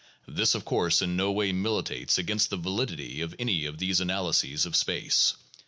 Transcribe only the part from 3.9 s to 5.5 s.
analyses of space.